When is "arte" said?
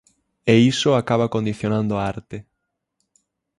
2.13-2.37